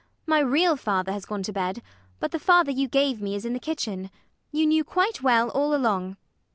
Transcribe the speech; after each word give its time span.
My 0.25 0.39
real 0.39 0.75
father 0.77 1.11
has 1.11 1.25
gone 1.25 1.43
to 1.43 1.53
bed; 1.53 1.83
but 2.19 2.31
the 2.31 2.39
father 2.39 2.71
you 2.71 2.87
gave 2.87 3.21
me 3.21 3.35
is 3.35 3.45
in 3.45 3.53
the 3.53 3.59
kitchen. 3.59 4.09
You 4.51 4.65
knew 4.65 4.83
quite 4.83 5.21
well 5.21 5.49
all 5.49 5.75
along. 5.75 6.17